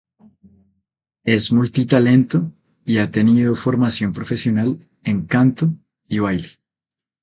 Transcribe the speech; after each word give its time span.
Es 1.25 1.51
multi-talento 1.51 2.51
y 2.85 2.97
ha 2.97 3.11
tenido 3.11 3.53
formación 3.53 4.13
profesional 4.13 4.79
en 5.03 5.27
canto 5.27 5.71
y 6.07 6.17
baile. 6.17 6.49